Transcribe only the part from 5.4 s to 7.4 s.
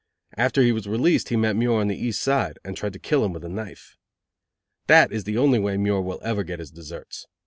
way Muir will ever get his deserts.